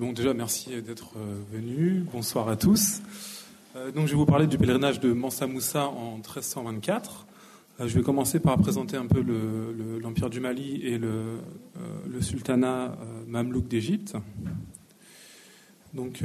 [0.00, 1.12] bon, déjà, merci d'être
[1.52, 2.02] venus.
[2.10, 3.02] Bonsoir à tous.
[3.94, 7.26] donc, je vais vous parler du pèlerinage de Mansa Moussa en 1324.
[7.80, 9.22] je vais commencer par présenter un peu
[10.00, 11.38] l'Empire du Mali et le,
[12.22, 12.96] sultanat
[13.28, 14.16] mamelouk d'Égypte.
[15.92, 16.24] Donc,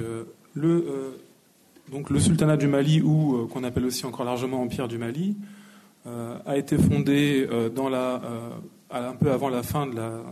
[0.53, 1.17] le,
[1.91, 5.35] donc, le sultanat du Mali, ou qu'on appelle aussi encore largement Empire du Mali,
[6.05, 7.45] a été fondé
[7.75, 8.21] dans la,
[8.89, 10.23] un peu avant la fin de la,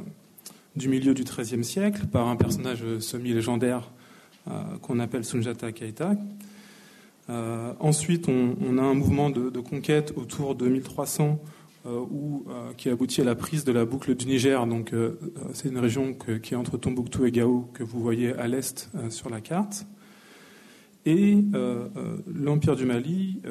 [0.76, 3.92] du milieu du XIIIe siècle par un personnage semi-légendaire
[4.50, 4.52] euh,
[4.82, 6.16] qu'on appelle Sunjata Keita.
[7.30, 11.39] Euh, ensuite, on, a un mouvement de, conquête autour de 1300
[11.86, 12.02] euh,
[12.75, 14.66] qui aboutit à la prise de la boucle du Niger.
[14.68, 14.94] Donc,
[15.54, 19.30] c'est une région qui est entre Tombouctou et Gao que vous voyez à l'est sur
[19.30, 19.86] la carte.
[21.05, 21.38] Et
[22.28, 23.42] l'Empire du Mali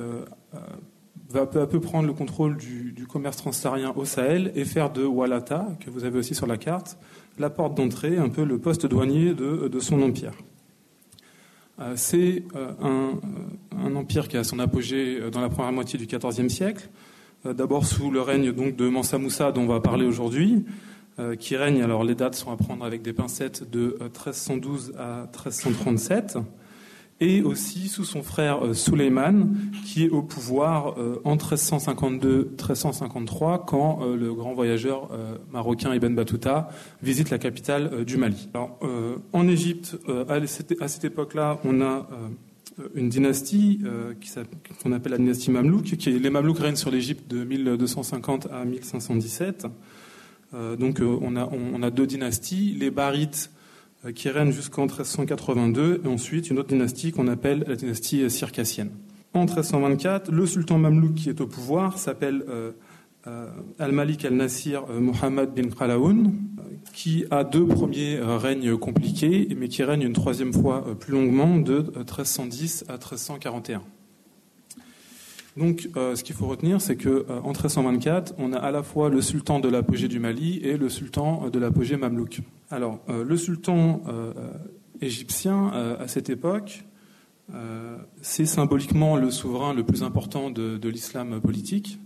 [1.32, 5.04] va peu à peu prendre le contrôle du, commerce transsaharien au Sahel et faire de
[5.04, 6.98] Walata, que vous avez aussi sur la carte,
[7.38, 10.32] la porte d'entrée, un peu le poste douanier de, son empire.
[11.80, 13.12] Euh, c'est euh, euh,
[13.76, 16.88] un, empire qui a son apogée dans la première moitié du XIVe siècle,
[17.44, 20.64] d'abord sous le règne donc de Mansa Moussa dont on va parler aujourd'hui,
[21.40, 26.38] qui règne, alors les dates sont à prendre avec des pincettes, de 1312 à 1337
[27.22, 29.54] et aussi sous son frère euh, Suleiman,
[29.86, 35.10] qui est au pouvoir euh, en 1352-1353, quand euh, le grand voyageur
[35.52, 36.70] marocain Ibn Battuta
[37.02, 38.48] visite la capitale du Mali.
[39.32, 39.96] en Égypte,
[40.28, 42.08] à cette époque-là, on a
[42.94, 43.80] une dynastie
[44.82, 45.84] qu'on appelle la dynastie Mamelouk.
[45.84, 49.66] Qui les Mamelouks règnent sur l'Égypte de 1250 à 1517.
[50.78, 52.74] donc on a, on, a, deux dynasties.
[52.78, 53.61] Les Barites euh,
[54.14, 58.90] qui règne jusqu'en 1382, et ensuite une autre dynastie qu'on appelle la dynastie circassienne.
[59.34, 62.72] En 1324, le sultan mamelouk qui est au pouvoir s'appelle euh,
[63.26, 63.46] euh,
[63.78, 66.32] Al-Malik al-Nasir Mohammed bin Khalaoun,
[66.92, 71.78] qui a deux premiers règnes compliqués, mais qui règne une troisième fois plus longuement de
[71.96, 73.82] 1310 à 1341.
[75.56, 79.20] Donc, ce qu'il faut retenir, c'est que en 1324, on a à la fois le
[79.20, 82.40] sultan de l'apogée du Mali et le sultan de l'apogée mamelouk.
[82.72, 84.32] Alors, euh, le sultan euh,
[85.02, 86.84] égyptien, euh, à cette époque,
[88.22, 92.00] c'est symboliquement le souverain le plus important de, l'islam politique,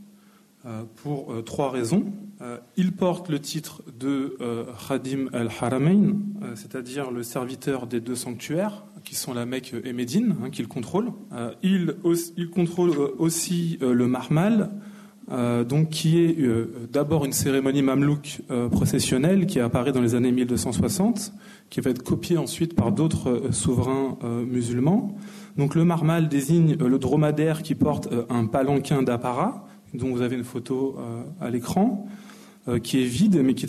[0.96, 2.04] pour trois raisons.
[2.76, 4.36] il porte le titre de
[4.88, 6.16] Khadim al-Haramain,
[6.54, 11.12] c'est-à-dire le serviteur des deux sanctuaires, qui sont la Mecque et Médine, hein, qu'il contrôle.
[11.62, 11.94] il,
[12.52, 14.70] contrôle aussi le Marmal,
[15.32, 20.14] euh, donc qui est euh, d'abord une cérémonie mamelouk euh, processionnelle qui apparaît dans les
[20.14, 21.32] années 1260,
[21.68, 25.16] qui va être copiée ensuite par d'autres souverains musulmans.
[25.56, 30.44] Donc le marmal désigne le dromadaire qui porte un palanquin d'apparat, dont vous avez une
[30.44, 30.96] photo
[31.40, 32.06] à l'écran,
[32.82, 33.66] qui est vide, mais qui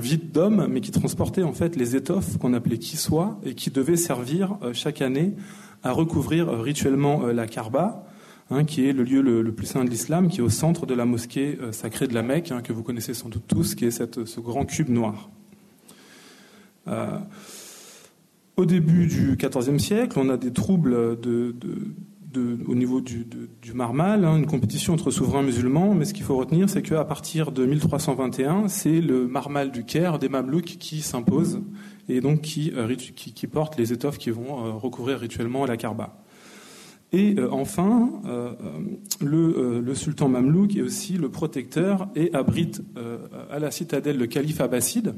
[0.00, 3.96] vide d'hommes, mais qui transportait en fait les étoffes qu'on appelait kiswa et qui devaient
[3.96, 5.34] servir chaque année
[5.82, 8.06] à recouvrir rituellement la Karba
[8.50, 10.94] Hein, qui est le lieu le, plus saint de l'islam, qui est au centre de
[10.94, 13.84] la mosquée euh, sacrée de la Mecque, hein, que vous connaissez sans doute tous, qui
[13.84, 15.28] est ce grand cube noir.
[16.86, 17.18] Euh,
[18.56, 21.54] au début du XIVe siècle, on a des troubles de,
[22.36, 23.26] au niveau du,
[23.74, 27.52] Marmal, hein, une compétition entre souverains musulmans, mais ce qu'il faut retenir, c'est qu'à partir
[27.52, 31.62] de 1321, c'est le Marmal du Caire des Mamelouks qui s'impose
[32.08, 32.88] et donc qui, euh,
[33.50, 36.22] porte les étoffes qui vont recouvrir rituellement à la Karba.
[37.12, 38.52] Et euh, enfin, euh,
[39.22, 42.82] euh, le, sultan mamelouk est aussi le protecteur et abrite
[43.50, 45.14] à la citadelle le calife abbasside,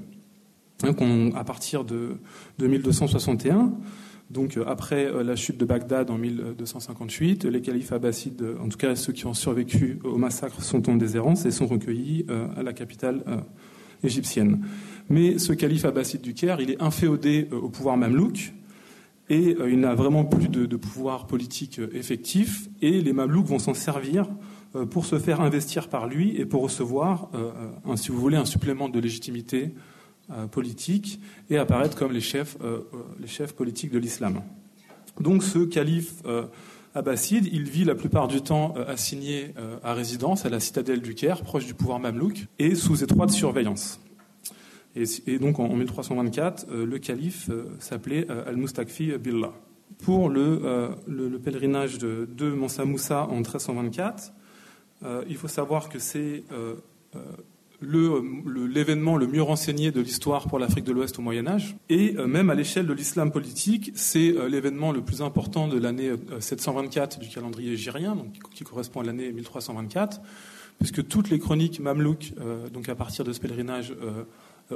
[0.85, 2.19] hein, à partir de,
[2.61, 3.73] 1261.
[4.31, 9.13] Donc après la chute de Bagdad en 1258, les califes abbassides, en tout cas ceux
[9.13, 12.27] qui ont survécu au massacre, sont en déshérence et sont recueillis
[12.57, 13.25] à la capitale
[14.05, 14.65] égyptienne.
[15.09, 18.53] Mais ce calife abbasside du Caire, il est inféodé au pouvoir mamelouk,
[19.31, 23.61] et euh, il n'a vraiment plus de, pouvoir politique euh, effectif, et les Mamelouks vont
[23.61, 24.29] s'en servir
[24.75, 27.31] euh, pour se faire investir par lui et pour recevoir,
[27.95, 29.73] si vous voulez, un supplément de légitimité
[30.51, 31.21] politique
[31.51, 32.57] et apparaître comme les chefs,
[33.21, 34.43] les chefs politiques de l'islam.
[35.19, 36.23] Donc ce calife
[36.95, 41.43] abbasside, il vit la plupart du temps assigné à résidence à la citadelle du Caire,
[41.43, 44.01] proche du pouvoir mamelouk, et sous étroite surveillance.
[44.97, 49.53] Et, donc en, 1324, euh, le calife euh, s'appelait euh, Al-Mustakfi Billah.
[49.99, 54.33] Pour le, pèlerinage de, de Mansa Moussa en 1324,
[55.29, 56.45] il faut savoir que c'est
[57.83, 61.77] l'événement le, mieux renseigné de l'histoire pour l'Afrique de l'Ouest au Moyen Âge.
[61.89, 67.19] Et même à l'échelle de l'islam politique, c'est l'événement le plus important de l'année 724
[67.19, 70.21] du calendrier égyrien, donc, qui correspond à l'année 1324,
[70.79, 72.33] puisque toutes les chroniques mamelouks,
[72.73, 73.95] donc à partir de ce pèlerinage,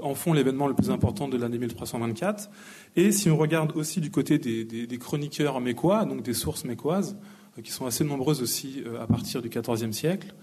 [0.03, 2.51] en font l'événement le plus important de l'année 1324.
[2.97, 7.17] Et si on regarde aussi du côté des, chroniqueurs mécois, donc des sources mécoises,
[7.63, 10.35] qui sont assez nombreuses aussi à partir du XIVe siècle,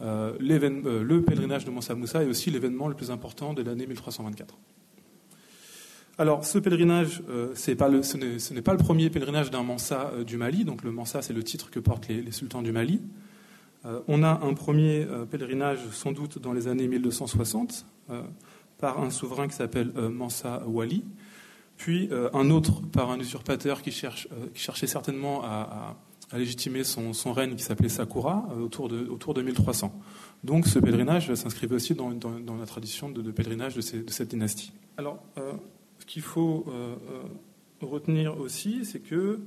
[0.00, 4.56] le pèlerinage de Mansa Moussa est aussi l'événement le plus important de l'année 1324.
[6.18, 10.64] Alors, ce pèlerinage, euh, ce n'est pas le premier pèlerinage d'un Mansa euh, du Mali.
[10.64, 13.02] Donc, le Mansa, c'est le titre que portent les, sultans du Mali.
[13.84, 17.84] Euh, on a un premier pèlerinage, sans doute dans les années 1260,
[18.78, 21.04] par un souverain qui s'appelle Mansa Wali,
[21.76, 25.96] puis un autre par un usurpateur qui cherchait certainement à,
[26.32, 29.92] légitimer son, règne, qui s'appelait Sakura, autour, de, autour de 1300.
[30.44, 32.10] Donc, ce pèlerinage s'inscrivait aussi dans,
[32.58, 34.72] la tradition de, pèlerinage de, cette dynastie.
[34.96, 35.22] Alors,
[35.98, 39.40] ce qu'il faut euh, euh, retenir aussi, c'est que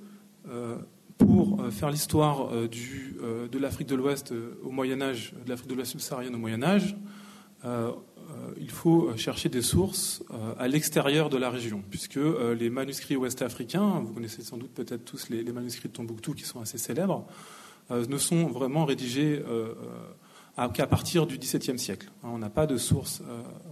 [0.49, 0.77] euh,
[1.17, 4.33] pour faire l'histoire de l'Afrique de l'Ouest
[4.63, 6.95] au Moyen Âge, de l'Afrique de l'Ouest subsaharienne au Moyen Âge,
[8.59, 10.23] il faut chercher des sources
[10.57, 12.19] à l'extérieur de la région, puisque
[12.57, 16.61] les manuscrits ouest-africains, vous connaissez sans doute peut-être tous les, manuscrits de Tombouctou qui sont
[16.61, 17.25] assez célèbres,
[17.89, 19.41] ne sont vraiment rédigés
[20.73, 22.11] qu'à partir du XVIIe siècle.
[22.23, 23.21] Hein, on n'a pas de sources,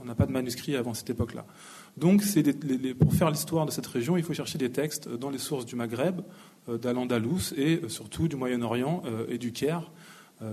[0.01, 1.45] on n'a pas de manuscrits avant cette époque-là.
[1.97, 2.23] Donc,
[2.99, 5.75] pour faire l'histoire de cette région, il faut chercher des textes dans les sources du
[5.75, 6.21] Maghreb,
[6.69, 9.91] euh, d'Al-Andalus et euh, surtout du Moyen-Orient euh, et du Caire,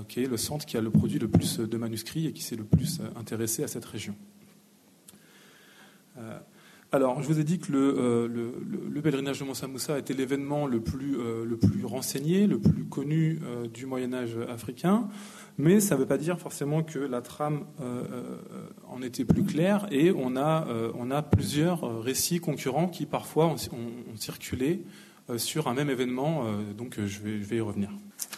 [0.08, 2.56] qui est le centre qui a le produit le plus de manuscrits et qui s'est
[2.56, 4.14] le plus intéressé à cette région.
[6.90, 11.16] Alors, je vous ai dit que le, pèlerinage de Moussa Moussa était l'événement le plus,
[11.16, 13.40] le plus renseigné, le plus connu
[13.72, 15.08] du Moyen Âge africain.
[15.56, 19.44] Mais ça ne veut pas dire forcément que la trame euh, euh, en était plus
[19.44, 23.56] claire et on a, euh, on a plusieurs récits concurrents qui parfois ont,
[24.16, 24.84] circulé
[25.36, 26.44] sur un même événement,
[26.76, 27.90] donc je vais, je vais, y revenir.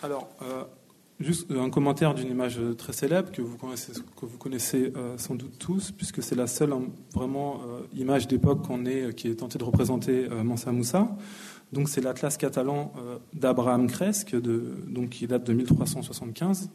[0.04, 0.28] Alors,
[1.20, 3.92] juste un commentaire d'une image très célèbre que vous connaissez,
[4.38, 6.82] connaissez sans doute tous, puisque c'est la seule hein,
[7.14, 7.60] vraiment
[7.94, 11.16] image d'époque qu'on est, qui est tentée de représenter Mansa Moussa.
[11.72, 12.92] Donc c'est l'Atlas catalan
[13.32, 16.70] d'Abraham Cresque, donc, qui date de 1375.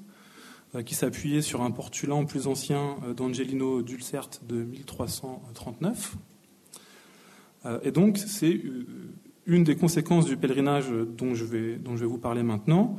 [0.73, 6.15] Euh, qui s'appuyait sur un portulan plus ancien euh, d'Angelino Dulcert de 1339.
[7.65, 8.57] Euh, et donc, c'est
[9.45, 12.95] une des conséquences du pèlerinage dont je vais vous parler maintenant,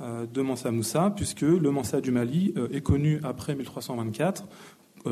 [0.00, 4.46] de Mansa Moussa, puisque le Mansa du Mali est connu après 1324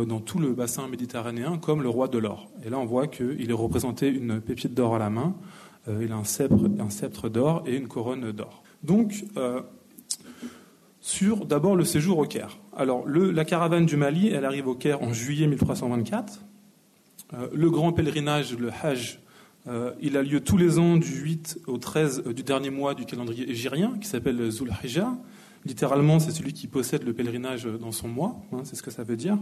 [0.07, 2.49] dans tout le bassin méditerranéen comme le roi de l'or.
[2.65, 5.35] Et là, on voit qu'il est représenté une pépite d'or à la main,
[5.89, 8.63] il a un sceptre, d'or et une couronne d'or.
[8.83, 9.25] Donc,
[11.01, 12.59] sur d'abord le séjour au Caire.
[12.77, 16.41] Alors, la caravane du Mali, elle arrive au Caire en juillet 1324.
[17.35, 19.21] Euh, le grand pèlerinage, le Hajj,
[19.69, 22.95] euh, il a lieu tous les ans du 8 au 13 euh, du dernier mois
[22.95, 25.13] du calendrier égyrien, qui s'appelle Zul Hijjah.
[25.65, 29.05] Littéralement, c'est celui qui possède le pèlerinage dans son mois, hein, c'est ce que ça
[29.05, 29.39] veut dire.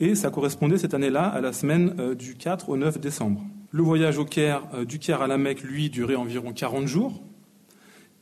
[0.00, 3.44] Et ça correspondait cette année-là à la semaine du 4 au 9 décembre.
[3.70, 7.22] Le voyage au Caire, du Caire à la Mecque, lui, durait environ 40 jours.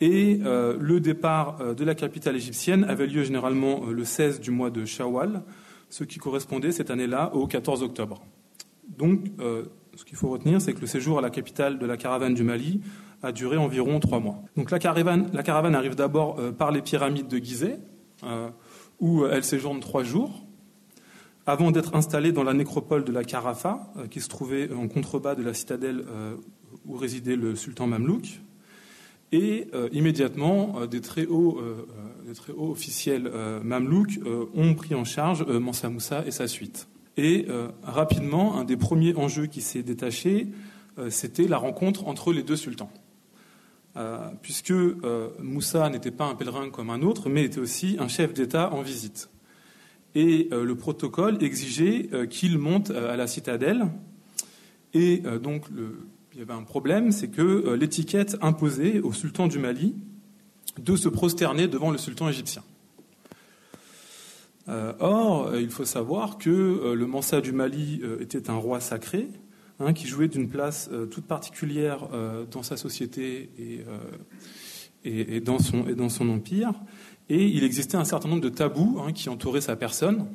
[0.03, 4.41] Et euh, le départ euh, de la capitale égyptienne avait lieu généralement euh, le 16
[4.41, 5.45] du mois de Shawwal,
[5.91, 8.21] ce qui correspondait cette année-là au 14 octobre.
[8.99, 9.27] Donc,
[9.95, 12.43] ce qu'il faut retenir, c'est que le séjour à la capitale de la caravane du
[12.43, 12.81] Mali
[13.23, 14.43] a duré environ trois mois.
[14.57, 17.79] Donc la caravane, arrive d'abord par les pyramides de Gizeh,
[19.01, 20.45] où elle séjourne trois jours,
[21.47, 25.43] avant d'être installée dans la nécropole de la Carafa, qui se trouvait en contrebas de
[25.43, 26.05] la citadelle
[26.85, 28.41] où résidait le sultan Mamlouk,
[29.33, 31.87] et euh, immédiatement, euh, des, très hauts, euh,
[32.27, 33.31] des très hauts officiels
[33.65, 34.21] mamelouks
[34.55, 36.87] ont pris en charge Mansa Moussa et sa suite.
[37.17, 37.47] Et
[37.83, 40.49] rapidement, un des premiers enjeux qui s'est détaché,
[41.11, 42.91] c'était la rencontre entre les deux sultans.
[44.41, 44.73] puisque
[45.43, 48.81] Moussa n'était pas un pèlerin comme un autre, mais était aussi un chef d'État en
[48.81, 49.29] visite.
[50.15, 53.89] Et le protocole exigeait qu'il monte à la citadelle.
[54.95, 55.67] Et donc
[56.35, 59.95] il y avait un problème, c'est que euh, l'étiquette imposait au sultan du Mali
[60.79, 62.63] de se prosterner devant le sultan égyptien.
[64.69, 69.29] Euh, or, euh, il faut savoir que le Mansa du Mali était un roi sacré,
[69.81, 72.09] hein, qui jouait d'une place toute particulière
[72.51, 73.51] dans sa société
[75.05, 76.75] et, dans son, empire.
[77.29, 80.27] Et il existait un certain nombre de tabous hein, qui entouraient sa personne.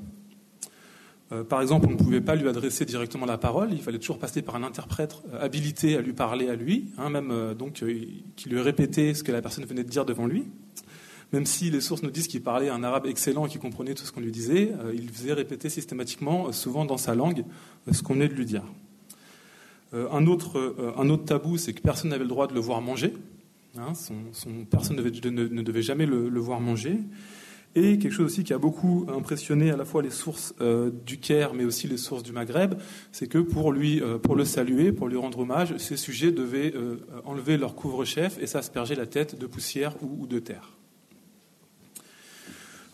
[1.32, 4.20] Euh, par exemple, on ne pouvait pas lui adresser directement la parole, il fallait toujours
[4.20, 7.84] passer par un interprète euh, habilité à lui parler à lui, hein, même euh, donc
[8.36, 10.46] qui lui répétait ce que la personne venait de dire devant lui.
[11.34, 14.06] Même si les sources nous disent qu'il parlait un arabe excellent et qu'il comprenait tout
[14.06, 17.44] ce qu'on lui disait, il faisait répéter systématiquement, souvent dans sa langue,
[17.92, 18.64] ce qu'on venait de lui dire.
[19.94, 23.14] un, autre, tabou, c'est que personne n'avait le droit de le voir manger.
[23.78, 27.00] Hein, son, personne ne, devait jamais le, voir manger.
[27.76, 30.56] Et quelque chose aussi qui a beaucoup impressionné à la fois les sources
[31.06, 32.76] du Caire, mais aussi les sources du Maghreb,
[33.12, 36.74] c'est que pour le saluer, pour lui rendre hommage, ces sujets devaient
[37.26, 40.77] enlever leur couvre-chef et s'asperger la tête de poussière ou, de terre.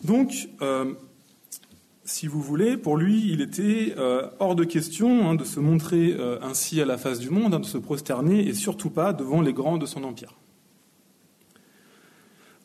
[0.04, 0.48] Donc,
[2.04, 6.14] si vous voulez, pour lui, il était euh, hors de question hein, de se montrer
[6.18, 9.40] euh, ainsi à la face du monde, hein, de se prosterner, et surtout pas devant
[9.40, 10.34] les grands de son empire.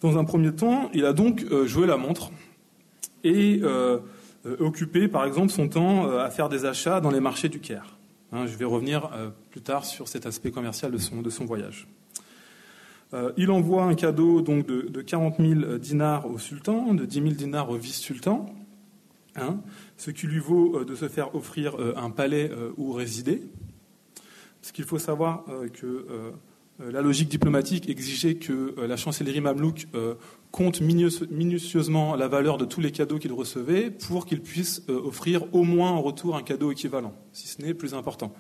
[0.01, 2.31] Dans un premier temps, il a donc euh, joué la montre
[3.24, 3.62] et
[4.60, 7.98] occupé, par exemple, son temps à faire des achats dans les marchés du Caire.
[8.31, 9.10] Hein, je vais revenir
[9.51, 11.86] plus tard sur cet aspect commercial de son voyage.
[13.38, 17.70] Il envoie un cadeau de, de 40 000 dinars au sultan, de 10 000 dinars
[17.70, 18.46] au vice-sultan,
[19.36, 19.62] Hein,
[19.98, 23.42] ce qui lui vaut euh, de se faire offrir euh, un palais euh, où résider.
[24.62, 26.06] Parce qu'il faut savoir que
[26.80, 29.88] la logique diplomatique exigeait que la chancellerie mamelouk
[30.51, 35.63] compte minutieusement la valeur de tous les cadeaux qu'il recevait pour qu'il puisse offrir au
[35.63, 38.34] moins en retour un cadeau équivalent, si ce n'est plus important.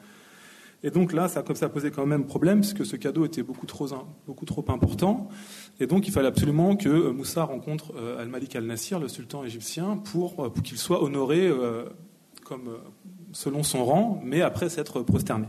[0.81, 3.93] Et donc là, ça, ça posait quand même problème, puisque ce cadeau était beaucoup trop,
[4.69, 5.29] important.
[5.79, 9.97] Et donc il fallait absolument que euh, Moussa rencontre euh, Al-Malik al-Nasir, le sultan égyptien,
[9.97, 11.51] pour, euh, qu'il soit honoré
[12.45, 12.77] comme,
[13.33, 15.47] selon son rang, mais après s'être prosterné.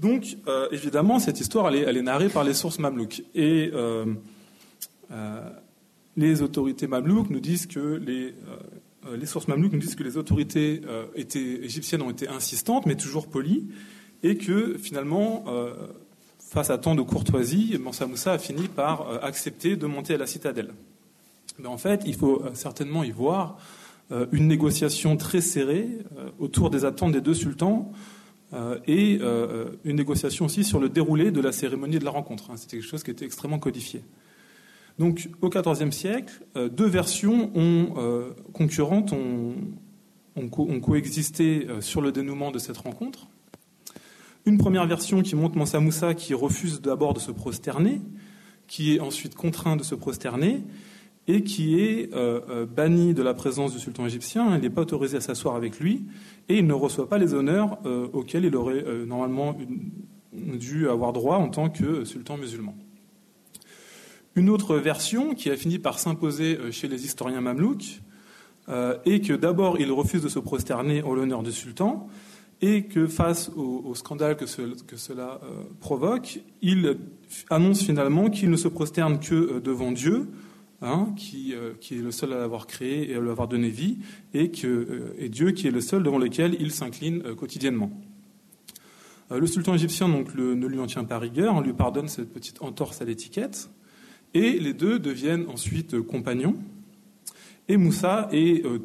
[0.00, 0.36] Donc,
[0.72, 3.22] évidemment, cette histoire, elle est, narrée par les sources mamelouks.
[3.34, 3.70] Et
[6.16, 8.34] les autorités mamelouks nous disent que les,
[9.12, 10.80] les sources mamelouks nous disent que les autorités
[11.14, 13.66] étaient, égyptiennes ont été insistantes, mais toujours polies,
[14.22, 15.44] et que finalement,
[16.54, 20.18] face à tant de courtoisie, Mansa Moussa a fini par euh, accepter de monter à
[20.18, 20.72] la citadelle.
[21.58, 23.58] Mais en fait, il faut euh, certainement y voir
[24.12, 25.88] euh, une négociation très serrée
[26.38, 27.90] autour des attentes des deux sultans
[28.86, 29.18] et
[29.84, 32.52] une négociation aussi sur le déroulé de la cérémonie de la rencontre.
[32.52, 32.56] Hein.
[32.56, 34.04] C'était quelque chose qui était extrêmement codifié.
[34.98, 39.54] Donc, au XIVe siècle, deux versions ont, concurrentes ont,
[40.80, 43.26] coexisté sur le dénouement de cette rencontre.
[44.46, 48.02] Une première version qui montre Mansa Moussa qui refuse d'abord de se prosterner,
[48.66, 50.62] qui est ensuite contraint de se prosterner
[51.26, 54.54] et qui est euh, euh, banni de la présence du sultan égyptien.
[54.54, 56.04] Il n'est pas autorisé à s'asseoir avec lui
[56.50, 59.56] et il ne reçoit pas les honneurs euh, auxquels il aurait normalement
[60.32, 62.74] dû avoir droit en tant que sultan musulman.
[64.36, 68.00] Une autre version qui a fini par s'imposer chez les historiens mamelouks
[68.68, 72.08] est que d'abord il refuse de se prosterner en l'honneur du sultan
[72.60, 76.96] et que face au, scandale que, cela euh, provoque, il
[77.50, 80.28] annonce finalement qu'il ne se prosterne que euh, devant Dieu,
[80.80, 81.08] hein,
[81.52, 83.98] euh, qui, est le seul à l'avoir créé et à lui avoir donné vie,
[84.32, 87.90] et Dieu qui est le seul devant lequel il s'incline quotidiennement.
[89.30, 92.62] le sultan égyptien donc, ne lui en tient pas rigueur, on lui pardonne cette petite
[92.62, 93.68] entorse à l'étiquette,
[94.34, 96.56] et les deux deviennent ensuite compagnons.
[97.68, 98.80] Et Moussa est, euh,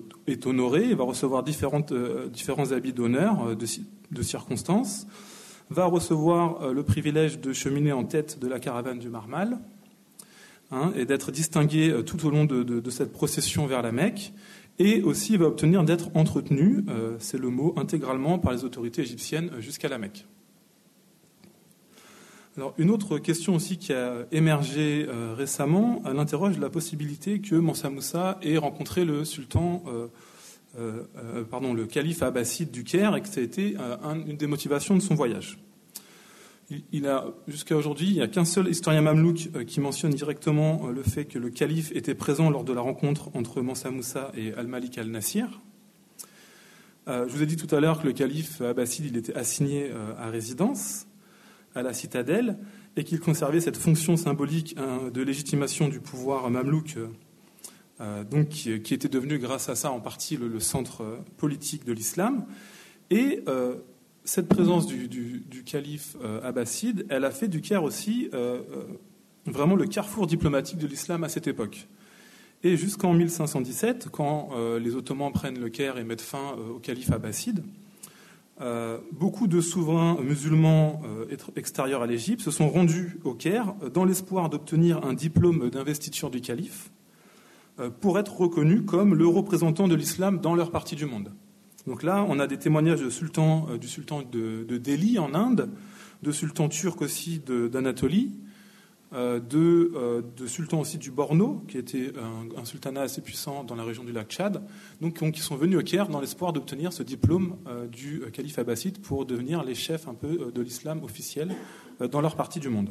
[0.46, 1.44] honoré, il va recevoir
[1.92, 3.66] euh, différents habits d'honneur, euh, de,
[4.12, 5.06] de, circonstances,
[5.70, 9.60] va recevoir le privilège de cheminer en tête de la caravane du Marmal
[10.72, 14.34] hein, et d'être distingué tout au long de, de, cette procession vers la Mecque.
[14.80, 16.86] Et aussi va obtenir d'être entretenu,
[17.20, 20.26] c'est le mot, intégralement par les autorités égyptiennes jusqu'à la Mecque
[22.78, 27.90] une autre question aussi qui a émergé euh, récemment, elle interroge la possibilité que Mansa
[27.90, 30.08] Moussa ait rencontré le sultan, euh,
[30.78, 33.76] euh, pardon, le calife abbasside du Caire et que ça a été
[34.28, 35.60] une des motivations de son voyage.
[36.92, 41.02] Il, a jusqu'à aujourd'hui, il n'y a qu'un seul historien mamelouk qui mentionne directement le
[41.02, 45.00] fait que le calife était présent lors de la rencontre entre Mansa Moussa et Al-Malik
[45.00, 45.62] al-Nasir.
[47.08, 49.90] je vous ai dit tout à l'heure que le calife abbasside était assigné
[50.20, 51.08] à résidence
[51.76, 52.58] à la citadelle
[52.96, 56.98] et qu'il conservait cette fonction symbolique hein, de légitimation du pouvoir mamelouk,
[58.02, 61.92] euh, donc qui, était devenu grâce à ça en partie le, centre euh, politique de
[61.92, 62.46] l'islam.
[63.10, 63.76] Et euh,
[64.24, 68.30] cette présence du, calife abbasside, elle a fait du Caire aussi
[69.46, 71.88] vraiment le carrefour diplomatique de l'islam à cette époque.
[72.64, 77.64] Et jusqu'en 1517, quand les Ottomans prennent le Caire et mettent fin au calife abbasside,
[78.62, 84.04] euh, beaucoup de souverains musulmans euh, extérieurs à l'Égypte se sont rendus au Caire dans
[84.04, 86.92] l'espoir d'obtenir un diplôme d'investiture du calife
[87.80, 91.32] euh, pour être reconnus comme le représentant de l'islam dans leur partie du monde.
[91.88, 93.68] Donc là, on a des témoignages du sultan
[94.32, 95.70] de Delhi en Inde,
[96.22, 98.49] de sultans turcs aussi d'Anatolie, euh,
[99.12, 102.14] de, euh, de, sultans aussi du Borno, qui était
[102.56, 104.62] un, sultanat assez puissant dans la région du lac Tchad,
[105.02, 109.00] donc, qui sont venus au Caire dans l'espoir d'obtenir ce diplôme euh, du calife abbasside
[109.00, 111.56] pour devenir les chefs un peu de l'islam officiel
[112.12, 112.90] dans leur partie du monde.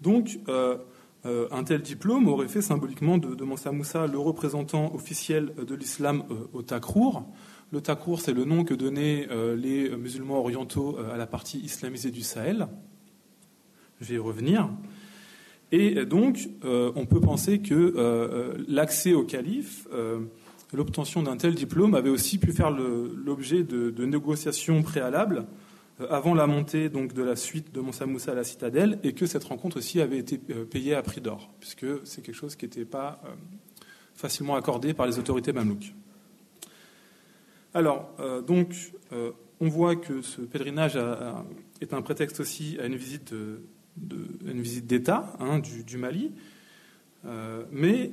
[0.00, 5.74] Donc, un tel diplôme aurait fait symboliquement de, de Mansa Moussa le représentant officiel de
[5.74, 7.24] l'islam au Takrour.
[7.70, 12.22] Le Takrour, c'est le nom que donnaient les musulmans orientaux à la partie islamisée du
[12.22, 12.66] Sahel.
[14.00, 14.68] Je vais y revenir.
[15.72, 19.88] Et donc, on peut penser que l'accès au calife
[20.74, 25.46] l'obtention d'un tel diplôme avait aussi pu faire l'objet de, négociations préalables
[26.00, 29.12] euh, avant la montée donc de la suite de Moussa Moussa à la citadelle et
[29.12, 32.56] que cette rencontre aussi avait été euh, payée à prix d'or, puisque c'est quelque chose
[32.56, 33.28] qui n'était pas euh,
[34.14, 35.94] facilement accordé par les autorités mamelouques.
[37.76, 38.12] Alors,
[38.46, 38.92] donc,
[39.58, 40.96] on voit que ce pèlerinage
[41.80, 43.34] est un prétexte aussi à une visite
[43.96, 46.32] d'État hein, du, Mali,
[47.72, 48.12] mais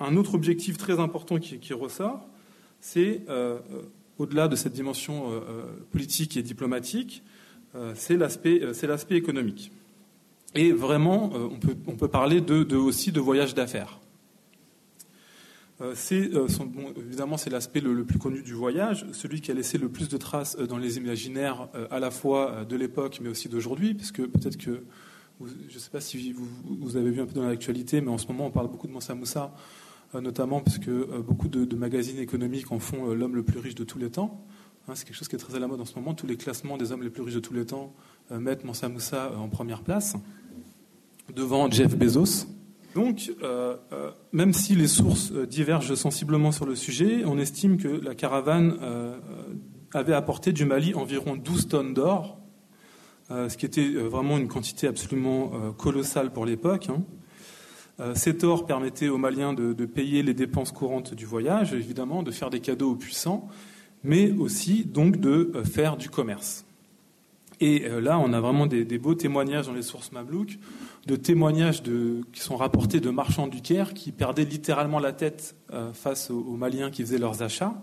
[0.00, 2.26] un autre objectif très important qui, ressort,
[2.80, 3.82] c'est, euh, euh,
[4.18, 7.22] au-delà de cette dimension euh, politique et diplomatique,
[7.94, 8.60] c'est l'aspect,
[9.10, 9.70] économique.
[10.56, 11.32] Et vraiment,
[11.86, 12.40] on peut, parler
[12.72, 14.00] aussi de voyage d'affaires.
[15.94, 16.30] C'est,
[16.96, 20.16] évidemment, c'est l'aspect le, plus connu du voyage, celui qui a laissé le plus de
[20.16, 24.82] traces dans les imaginaires à la fois de l'époque, mais aussi d'aujourd'hui, puisque peut-être que,
[25.40, 28.26] je ne sais pas si vous, avez vu un peu dans l'actualité, mais en ce
[28.26, 29.54] moment, on parle beaucoup de Mansa Moussa
[30.14, 33.58] euh, notamment parce que euh, beaucoup de, magazines économiques en font euh, l'homme le plus
[33.58, 34.42] riche de tous les temps.
[34.86, 36.14] Hein, c'est quelque chose qui est très à la mode en ce moment.
[36.14, 37.92] Tous les classements des hommes les plus riches de tous les temps
[38.30, 40.16] mettent Mansa Moussa en première place,
[41.34, 42.46] devant Jeff Bezos.
[42.94, 43.30] Donc,
[44.32, 48.78] même si les sources divergent sensiblement sur le sujet, on estime que la caravane
[49.92, 52.40] avait apporté du Mali environ 12 tonnes d'or,
[53.30, 56.88] ce qui était vraiment une quantité absolument colossale pour l'époque.
[56.90, 57.04] Hein.
[58.00, 62.30] Euh, cet or permettait aux Maliens de, payer les dépenses courantes du voyage, évidemment, de
[62.30, 63.48] faire des cadeaux aux puissants,
[64.04, 66.64] mais aussi donc de euh, faire du commerce.
[67.60, 70.58] Et euh, là, on a vraiment des, beaux témoignages dans les sources mablouques,
[71.06, 75.56] de témoignages qui sont rapportés de marchands du Caire qui perdaient littéralement la tête
[75.94, 77.74] face aux, Maliens qui faisaient leurs achats.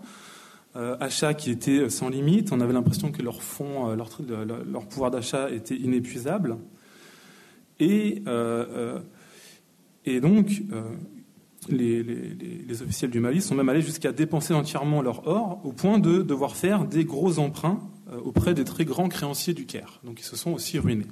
[0.74, 2.52] achats qui étaient sans limite.
[2.52, 6.56] On avait l'impression que leur fonds, leur, pouvoir d'achat était inépuisable.
[10.06, 10.82] Et donc, euh,
[11.68, 16.22] les, officiels du Mali sont même allés jusqu'à dépenser entièrement leur or au point de
[16.22, 20.00] devoir faire des gros emprunts euh, auprès des très grands créanciers du Caire.
[20.04, 21.06] Donc ils se sont aussi ruinés.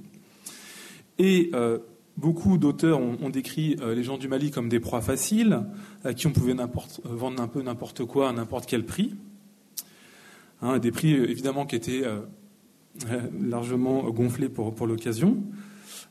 [1.19, 1.79] Et euh,
[2.17, 5.61] beaucoup d'auteurs ont, décrit les gens du Mali comme des proies faciles,
[6.05, 6.55] à qui on pouvait
[7.05, 9.15] vendre un peu n'importe quoi à n'importe quel prix.
[10.63, 12.05] Hein, des prix évidemment qui étaient
[13.41, 15.43] largement gonflés pour l'occasion.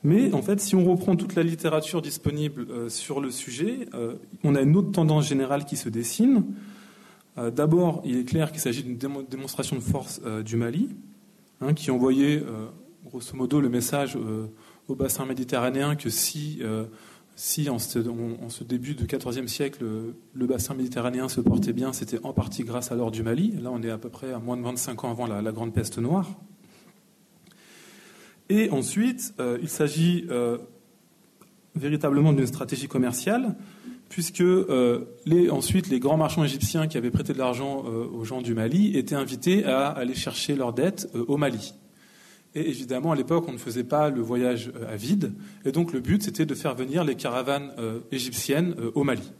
[0.04, 4.16] Mais en fait, si on reprend toute la littérature disponible euh, sur le sujet, euh,
[4.44, 6.44] on a une autre tendance générale qui se dessine.
[7.36, 10.88] Euh, d'abord, il est clair qu'il s'agit d'une démonstration de force du Mali,
[11.60, 12.42] hein, qui envoyait
[13.04, 14.18] grosso modo le message
[14.88, 16.62] au bassin méditerranéen que si,
[17.36, 19.84] si en, ce, début du XIVe siècle,
[20.32, 23.54] le bassin méditerranéen se portait bien, c'était en partie grâce à l'or du Mali.
[23.60, 25.98] Là, on est à peu près à moins de 25 ans avant la grande peste
[25.98, 26.28] noire.
[28.48, 30.58] Et ensuite, euh, il s'agit euh,
[31.74, 33.54] véritablement d'une stratégie commerciale,
[34.14, 35.04] puisque euh,
[35.50, 39.16] ensuite les grands marchands égyptiens qui avaient prêté de l'argent aux gens du Mali étaient
[39.16, 41.74] invités à aller chercher leurs dettes au Mali.
[42.54, 45.32] Et évidemment, à l'époque, on ne faisait pas le voyage à vide,
[45.64, 47.72] et donc le but, c'était de faire venir les caravanes
[48.12, 49.32] égyptiennes au Mali.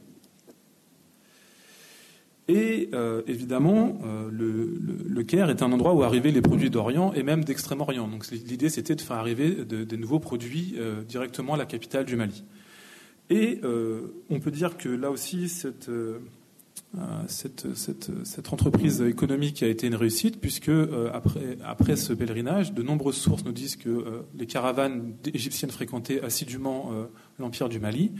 [2.47, 7.23] Et euh, évidemment, euh, le, Caire est un endroit où arrivaient les produits d'Orient et
[7.23, 8.07] même d'Extrême-Orient.
[8.07, 12.15] Donc l'idée, c'était de faire arriver de, nouveaux produits euh, directement à la capitale du
[12.15, 12.43] Mali.
[13.29, 13.59] Et
[14.29, 15.89] on peut dire que là aussi, cette,
[17.27, 20.71] cette, cette, entreprise économique a été une réussite, puisque
[21.63, 26.91] après, ce pèlerinage, de nombreuses sources nous disent que les caravanes égyptiennes fréquentaient assidûment
[27.39, 28.11] l'Empire du Mali.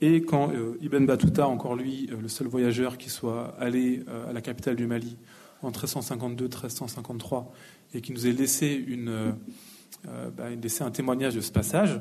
[0.00, 4.28] Et quand euh, Ibn Battuta, encore lui, euh, le seul voyageur qui soit allé euh,
[4.28, 5.16] à la capitale du Mali
[5.62, 7.46] en 1352-1353
[7.94, 8.34] et qui nous ait
[10.36, 11.98] bah, laissé un témoignage de ce passage,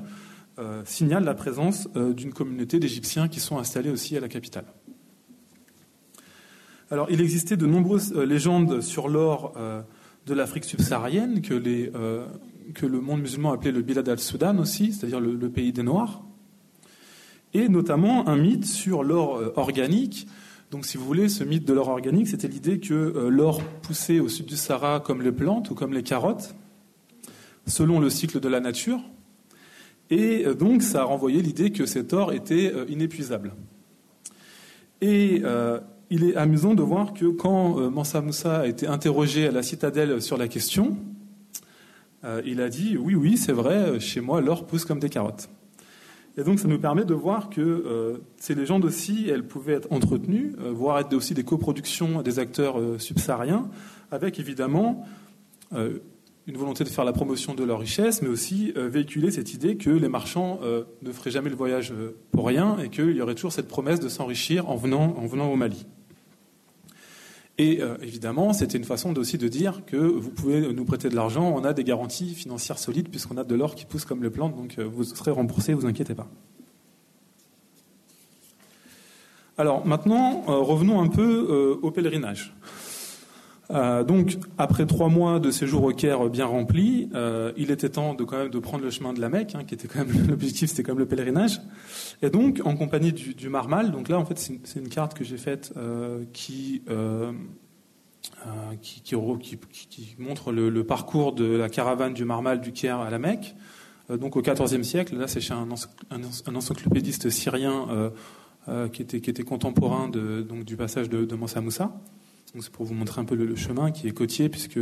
[0.86, 4.66] signale la présence d'une communauté d'Égyptiens qui sont installés aussi à la capitale.
[6.92, 9.54] Alors, il existait de nombreuses légendes sur l'or
[10.26, 15.72] de l'Afrique subsaharienne que, le monde musulman appelait le Bilad al-Soudan aussi, c'est-à-dire le, pays
[15.72, 16.24] des Noirs
[17.56, 20.28] et notamment un mythe sur l'or euh, organique.
[20.72, 24.20] Donc, si vous voulez, ce mythe de l'or organique, c'était l'idée que euh, l'or poussait
[24.20, 26.54] au sud du Sahara comme les plantes ou comme les carottes,
[27.66, 29.00] selon le cycle de la nature.
[30.10, 33.54] Et euh, donc, ça a renvoyé l'idée que cet or était inépuisable.
[35.02, 35.42] Et
[36.10, 40.22] il est amusant de voir que quand Mansa Moussa a été interrogé à la citadelle
[40.22, 40.98] sur la question,
[42.46, 45.50] il a dit Oui, oui, c'est vrai, chez moi, l'or pousse comme des carottes.
[46.38, 50.56] Et donc ça nous permet de voir que ces légendes aussi, elles pouvaient être entretenues,
[50.58, 53.70] voire être aussi des coproductions des acteurs subsahariens,
[54.12, 55.06] avec évidemment
[56.48, 59.90] une volonté de faire la promotion de leur richesse, mais aussi véhiculer cette idée que
[59.90, 60.60] les marchands
[61.02, 61.92] ne feraient jamais le voyage
[62.32, 65.52] pour rien et qu'il y aurait toujours cette promesse de s'enrichir en venant, en venant
[65.52, 65.88] au Mali.
[67.58, 71.16] Et euh, évidemment, c'était une façon aussi de dire que vous pouvez nous prêter de
[71.16, 74.30] l'argent, on a des garanties financières solides puisqu'on a de l'or qui pousse comme les
[74.30, 76.28] plantes, donc euh, vous serez remboursé, vous inquiétez pas.
[79.58, 82.54] Alors maintenant, euh, revenons un peu au pèlerinage.
[83.70, 87.10] Donc, après trois mois de séjour au Caire bien rempli,
[87.58, 89.74] il était temps de quand même de prendre le chemin de la Mecque, hein, qui
[89.74, 91.62] était quand même l'objectif, c'était quand même le pèlerinage.
[92.22, 95.38] Et donc, en compagnie du, Marmal, donc là, en fait, c'est une, carte que j'ai
[95.38, 96.24] faite euh,
[96.90, 97.32] euh,
[98.46, 98.52] euh,
[98.82, 103.56] qui, qui, montre le, parcours de la caravane du Marmal du Caire à la Mecque.
[104.10, 108.12] donc, au XIVe siècle, là, c'est chez un, encyclopédiste syrien
[108.92, 111.92] qui, était, qui était contemporain donc, du passage de, de Mansa Moussa.
[112.60, 114.80] C'est pour vous montrer un peu le, chemin qui est côtier, puisque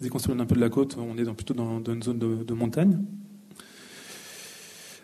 [0.00, 2.44] dès qu'on s'éloigne un peu de la côte, on est plutôt dans, une zone de,
[2.44, 2.98] de montagne.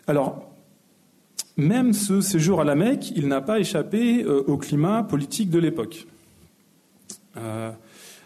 [0.07, 0.51] Alors,
[1.57, 5.59] même ce séjour à la Mecque, il n'a pas échappé euh, au climat politique de
[5.59, 6.07] l'époque.
[7.37, 7.71] Euh,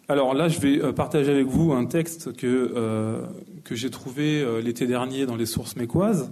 [0.08, 3.22] alors là, je vais euh, partager avec vous un texte que,
[3.64, 6.32] que j'ai trouvé l'été dernier dans les sources mécoises,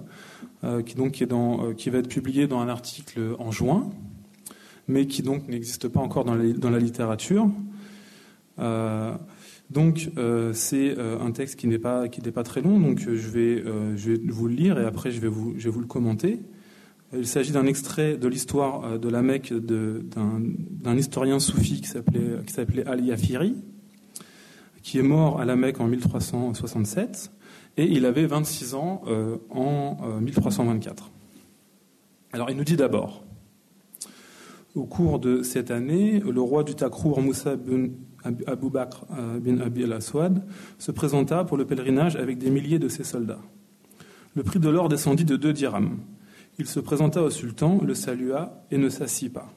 [0.86, 3.90] qui, donc, est dans, qui va être publié dans un article en juin,
[4.88, 7.50] mais qui donc n'existe pas encore dans la, littérature.
[9.70, 10.10] donc
[10.54, 13.64] c'est un texte qui n'est pas, qui pas très long, donc je vais,
[13.96, 16.40] je vais vous le lire et après je vais vous, je vais vous le commenter.
[17.16, 22.88] Il s'agit d'un extrait de l'histoire euh, de la Mecque d'un historien soufi qui s'appelait
[22.88, 23.56] Al-Yafiri,
[24.82, 27.32] qui est mort à la Mecque en 1367,
[27.78, 31.04] et il avait 26 ans euh, en 1324.
[31.04, 31.08] Euh,
[32.34, 33.24] Alors il nous dit d'abord,
[34.76, 37.90] au cours de cette année, le roi du Takrour, Moussa bin
[38.26, 39.06] Bakr
[39.42, 40.44] bin Abi al-Aswad,
[40.80, 43.42] se présenta pour le pèlerinage avec des milliers de ses soldats.
[44.36, 46.00] Le prix de l'or descendit de deux dirhams.
[46.58, 49.52] Il se présenta au sultan, le salua et ne s'assit pas.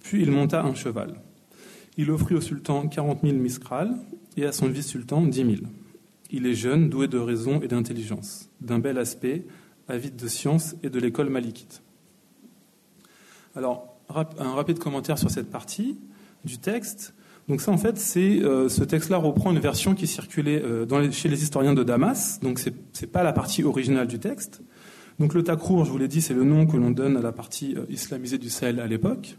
[0.00, 1.14] Puis il monta un cheval.
[1.96, 3.96] Il offrit au sultan quarante mille miskrals
[4.36, 5.68] et à son vice-sultan dix mille.
[6.30, 9.46] Il est jeune, doué de raison et d'intelligence, d'un bel aspect,
[9.88, 11.82] avide de science et de l'école malikite.
[13.54, 15.98] Alors, un rapide commentaire sur cette partie
[16.44, 17.14] du texte.
[17.48, 21.28] Donc ça, en fait, c'est euh, ce texte-là reprend une version qui circulait euh, chez
[21.28, 22.40] les historiens de Damas.
[22.40, 24.62] Donc c'est n'est pas la partie originale du texte.
[25.18, 27.32] Donc le takrour, je vous l'ai dit, c'est le nom que l'on donne à la
[27.32, 29.36] partie euh, islamisée du Sahel à l'époque.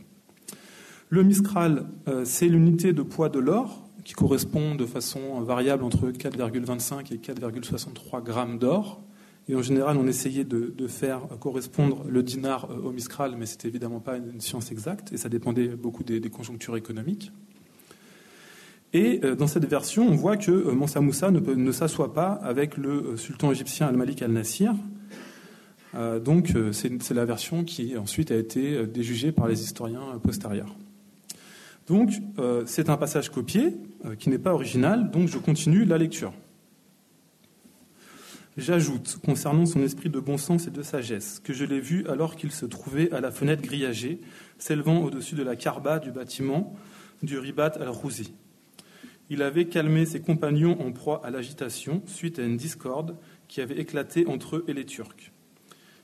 [1.10, 1.86] Le miskral,
[2.24, 8.24] c'est l'unité de poids de l'or qui correspond de façon variable entre 4,25 et 4,63
[8.24, 9.05] grammes d'or.
[9.48, 13.68] Et en général, on essayait de, faire correspondre le dinar euh, au miskral, mais c'était
[13.68, 17.32] évidemment pas une science exacte, et ça dépendait beaucoup des, conjonctures économiques.
[18.94, 23.52] Et dans cette version, on voit que Mansa Moussa ne, s'assoit pas avec le sultan
[23.52, 24.74] égyptien Al-Malik al-Nasir,
[25.96, 30.20] euh, donc euh, c'est la version qui ensuite a été euh, déjugée par les historiens
[30.22, 30.76] postérieurs.
[31.88, 32.14] Donc
[32.66, 33.76] c'est un passage copié
[34.18, 36.34] qui n'est pas original, donc je continue la lecture.
[38.58, 42.38] J'ajoute, concernant son esprit de bon sens et de sagesse, que je l'ai vu alors
[42.38, 44.22] qu'il se trouvait à la fenêtre grillagée,
[44.60, 46.74] s'élevant au-dessus de la carba du bâtiment
[47.22, 48.34] du Ribat al-Rouzi.
[49.30, 53.18] Il avait calmé ses compagnons en proie à l'agitation suite à une discorde
[53.50, 55.34] qui avait éclaté entre eux et les Turcs.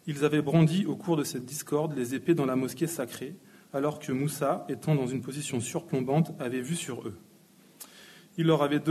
[0.06, 3.34] Ils avaient brandi au cours de cette discorde les épées dans la mosquée sacrée,
[3.72, 7.16] alors que Moussa, étant dans une position surplombante, avait vu sur eux.
[8.38, 8.82] Il leur avait,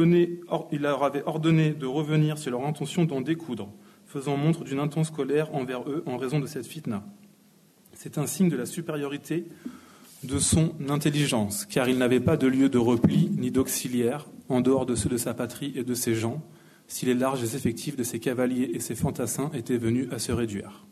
[1.27, 3.73] ordonné de revenir sur leur intention d'en découdre,
[4.07, 7.03] faisant montre d'une intense colère envers eux en raison de cette fitna.
[7.95, 9.47] C'est un signe de la supériorité
[10.25, 14.85] de son intelligence, car il n'avait pas de lieu de repli ni d'auxiliaire en dehors
[14.85, 16.43] de ceux de sa patrie et de ses gens,
[16.89, 20.87] si les larges effectifs de ses cavaliers et ses fantassins étaient venus à se réduire.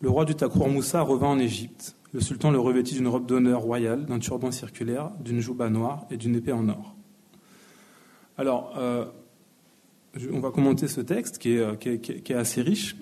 [0.00, 1.96] Le roi du Takour Moussa revint en Égypte.
[2.12, 6.16] Le sultan le revêtit d'une robe d'honneur royale, d'un turban circulaire, d'une jouba noire et
[6.16, 6.96] d'une épée en or.
[8.40, 9.04] Alors, euh,
[10.32, 12.96] on va commenter ce texte qui est, euh, assez riche.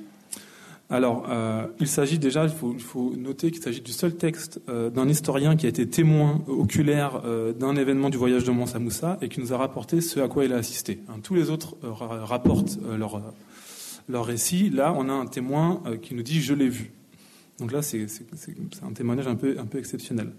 [0.90, 5.54] Alors, euh, il s'agit déjà, il faut, noter qu'il s'agit du seul texte d'un historien
[5.54, 7.22] qui a été témoin oculaire
[7.56, 10.44] d'un événement du voyage de Mansa Moussa et qui nous a rapporté ce à quoi
[10.44, 10.98] il a assisté.
[11.08, 12.76] Hein, tous les autres rapportent
[14.08, 14.70] leur récit.
[14.70, 16.90] Là, on a un témoin qui nous dit je l'ai vu.
[17.60, 18.06] Donc là, c'est
[18.82, 20.32] un témoignage un peu, un peu exceptionnel.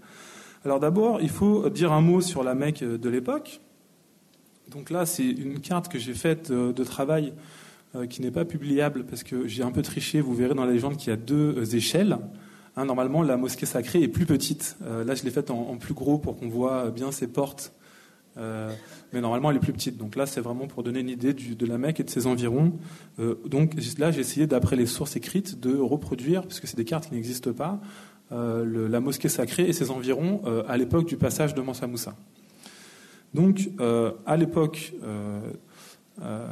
[0.62, 3.60] Alors d'abord, il faut dire un mot sur la Mecque de l'époque.
[4.70, 7.32] Donc là, c'est une carte que j'ai faite euh, de travail
[8.08, 10.20] qui n'est pas publiable parce que j'ai un peu triché.
[10.20, 12.18] Vous verrez dans la légende qu'il y a deux échelles.
[12.76, 14.76] Hein, normalement, la mosquée sacrée est plus petite.
[14.80, 17.72] là, je l'ai faite en, plus gros pour qu'on voit bien ses portes.
[18.36, 19.96] mais normalement, elle est plus petite.
[19.96, 22.74] Donc là, c'est vraiment pour donner une idée de la Mecque et de ses environs.
[23.44, 27.14] donc là, j'ai essayé, d'après les sources écrites, de reproduire, puisque c'est des cartes qui
[27.14, 27.80] n'existent pas,
[28.30, 32.14] la mosquée sacrée et ses environs à l'époque du passage de Mansa Moussa.
[33.34, 35.40] Donc, euh, à l'époque, euh,
[36.22, 36.46] euh,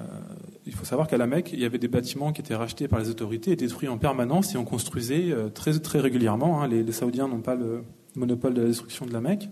[0.67, 3.01] il faut savoir qu'à la Mecque, il y avait des bâtiments qui étaient rachetés par
[3.01, 6.62] les autorités et détruits en permanence et on construisait très, très régulièrement.
[6.62, 6.69] Hein.
[6.69, 7.83] Les, Saoudiens n'ont pas le
[8.14, 9.49] monopole de la destruction de la Mecque.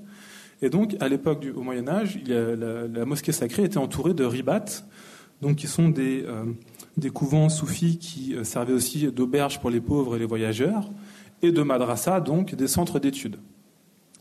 [0.62, 4.85] Et donc, à l'époque du Moyen Âge, la, mosquée sacrée était entourée de ribats,
[5.43, 6.25] donc qui sont des,
[6.97, 10.91] des couvents soufis qui servaient aussi d'auberges pour les pauvres et les voyageurs,
[11.43, 13.37] et de madrasas, donc des centres d'études.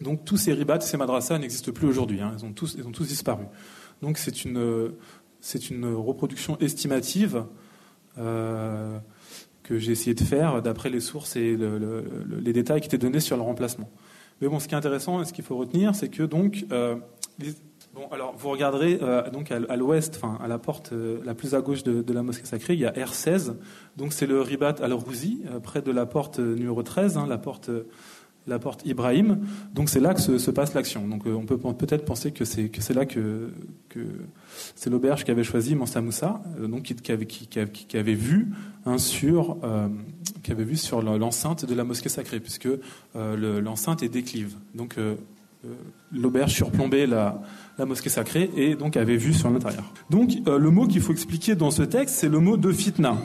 [0.02, 2.22] Donc tous ces ribats, ces madrasas n'existent plus aujourd'hui.
[2.22, 2.36] Hein.
[2.38, 3.46] Ils, ont tous, ils disparu.
[4.02, 4.92] Donc c'est une,
[5.40, 7.46] c'est une reproduction estimative
[8.18, 8.98] euh,
[9.64, 13.36] que j'ai essayé de faire d'après les sources et les détails qui étaient donnés sur
[13.36, 13.90] le remplacement.
[14.42, 16.96] Mais bon, ce qui est intéressant et ce qu'il faut retenir, c'est que donc, euh,
[17.94, 21.62] bon, alors vous regarderez euh, donc à, l'ouest, enfin à la porte la plus à
[21.62, 23.56] gauche de, la mosquée sacrée, il y a R16.
[23.98, 27.72] Donc c'est le ribat al-Rouzi, près de la porte numéro 13, hein, la porte
[28.48, 29.40] la porte Ibrahim.
[29.74, 31.08] Donc c'est là que se, passe l'action.
[31.08, 33.50] Donc euh, on peut peut-être penser que c'est que c'est là que,
[34.76, 38.52] c'est l'auberge qui avait choisi Mansa Moussa, euh, donc qui, avait, qui, avait vu
[38.98, 39.88] sur euh,
[40.44, 42.70] qui avait vu sur l'enceinte de la mosquée sacrée, puisque
[43.16, 44.56] l'enceinte est déclive.
[44.76, 44.98] Donc
[46.12, 47.42] l'auberge surplombait la,
[47.80, 49.92] la mosquée sacrée et donc avait vu sur l'intérieur.
[50.12, 53.18] Donc le mot qu'il faut expliquer dans ce texte, c'est le mot de fitna.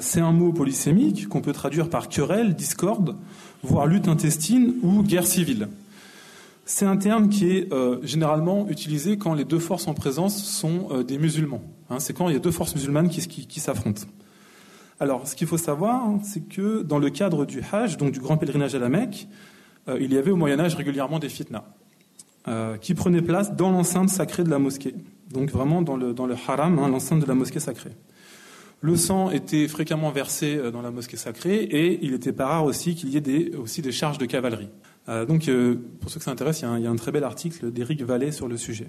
[0.00, 3.16] C'est un mot polysémique qu'on peut traduire par querelle, discorde
[3.62, 5.68] voire lutte intestine ou guerre civile.
[6.64, 10.88] C'est un terme qui est euh, généralement utilisé quand les deux forces en présence sont
[10.92, 11.62] euh, des musulmans.
[11.90, 11.98] Hein.
[11.98, 14.02] c'est quand il y a deux forces musulmanes qui, s'affrontent.
[15.00, 18.20] Alors, ce qu'il faut savoir, hein, c'est que dans le cadre du Hajj, donc du
[18.20, 19.26] grand pèlerinage à la Mecque,
[19.88, 21.64] euh, il y avait au Moyen Âge régulièrement des fitnas
[22.80, 24.94] qui prenaient place dans l'enceinte sacrée de la mosquée.
[25.30, 27.92] Donc vraiment dans le, dans le haram, hein, l'enceinte de la mosquée sacrée.
[28.82, 32.64] Le sang était fréquemment versé euh, dans la mosquée sacrée et il n'était pas rare
[32.64, 34.70] aussi qu'il y ait des, aussi des charges de cavalerie.
[35.08, 37.70] Euh, donc, euh, pour ceux que ça intéresse, il y, a un, très bel article
[37.72, 38.88] d'Éric Vallée sur le sujet.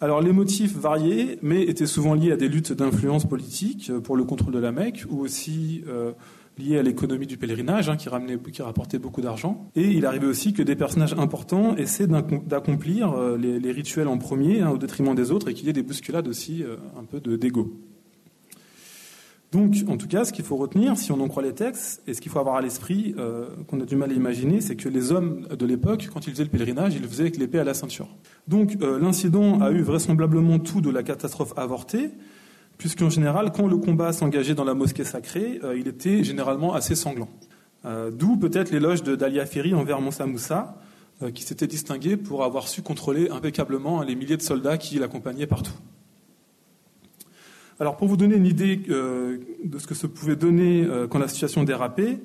[0.00, 4.24] Alors, les motifs variaient, mais étaient souvent liés à des luttes d'influence politique pour le
[4.24, 5.84] contrôle de la Mecque ou aussi
[6.58, 8.08] liés à l'économie du pèlerinage, hein, qui,
[8.62, 9.70] rapportait beaucoup d'argent.
[9.76, 14.70] Et il arrivait aussi que des personnages importants essaient d'accomplir les, rituels en premier hein,
[14.70, 16.64] au détriment des autres et qu'il y ait des bousculades aussi
[16.98, 17.72] un peu d'ego.
[19.54, 22.14] Donc, en tout cas, ce qu'il faut retenir, si on en croit les textes, et
[22.14, 24.88] ce qu'il faut avoir à l'esprit, euh, qu'on a du mal à imaginer, c'est que
[24.88, 27.64] les hommes de l'époque, quand ils faisaient le pèlerinage, ils le faisaient avec l'épée à
[27.64, 28.08] la ceinture.
[28.48, 32.10] Donc, euh, l'incident a eu vraisemblablement tout de la catastrophe avortée,
[32.78, 36.96] puisqu'en général, quand le combat s'engageait dans la mosquée sacrée, euh, il était généralement assez
[36.96, 37.28] sanglant.
[38.12, 40.80] D'où peut-être l'éloge de Dalia Ferry envers Mansa Moussa,
[41.34, 45.74] qui s'était distingué pour avoir su contrôler impeccablement les milliers de soldats qui l'accompagnaient partout.
[47.80, 51.18] Alors pour vous donner une idée euh, de ce que ça pouvait donner euh, quand
[51.18, 52.20] la situation dérapait,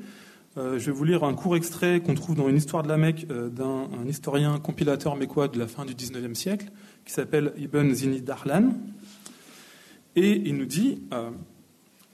[0.58, 2.98] euh, je vais vous lire un court extrait qu'on trouve dans une histoire de la
[2.98, 6.68] Mecque d'un historien compilateur mécois de la fin du XIXe siècle,
[7.04, 8.74] qui s'appelle Ibn Zini Darlan.
[10.16, 11.02] Et il nous dit,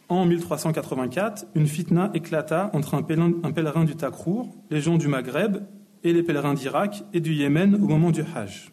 [0.10, 5.08] en 1384, une fitna éclata entre un pèlerin, un pèlerin du Takrour, les gens du
[5.08, 5.58] Maghreb
[6.04, 8.72] et les pèlerins d'Irak et du Yémen au moment du Hajj.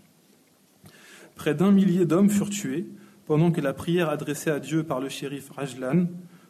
[1.34, 2.86] Près d'un millier d'hommes furent tués,
[3.26, 6.06] pendant que la prière adressée à Dieu par le shérif Rajlan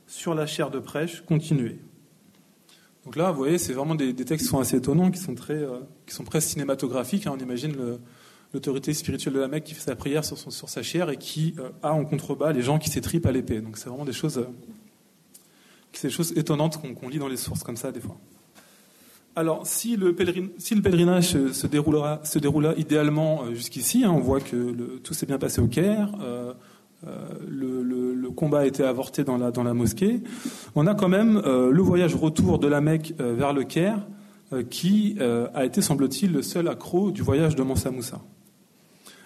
[0.06, 1.78] sur la chaire de prêche continuait.
[3.04, 5.54] Donc là, vous voyez, c'est vraiment des, textes qui sont assez étonnants, qui sont, très,
[5.54, 7.26] euh, qui sont presque cinématographiques.
[7.26, 7.34] Hein.
[7.36, 7.74] On imagine
[8.52, 11.70] l'autorité spirituelle de la Mecque qui fait sa prière sur, sa chair et qui euh,
[11.82, 13.60] a en contrebas les gens qui s'étripent à l'épée.
[13.60, 14.46] Donc c'est vraiment des choses, euh,
[16.02, 18.16] des choses étonnantes qu'on lit dans les sources comme ça des fois.
[19.34, 25.38] Alors, si le, pèlerinage se déroula idéalement jusqu'ici, hein, on voit que tout s'est bien
[25.38, 26.10] passé au Caire,
[27.06, 30.20] euh, le, combat a été avorté dans la, mosquée.
[30.74, 33.98] On a quand même euh, le voyage retour de la Mecque euh, vers le Caire,
[34.68, 38.20] qui a été, semble-t-il, le seul accro du voyage de Mansa Moussa.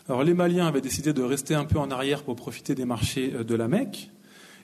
[0.09, 3.33] Alors les Maliens avaient décidé de rester un peu en arrière pour profiter des marchés
[3.33, 4.13] de la Mecque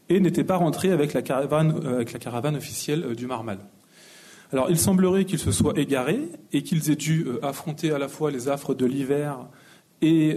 [0.09, 3.59] et n'étaient pas rentrés avec la caravane, avec la caravane officielle du Marmal.
[4.53, 8.31] Alors il semblerait qu'ils se soient égarés et qu'ils aient dû affronter à la fois
[8.31, 9.49] les affres de l'hiver
[10.03, 10.37] et,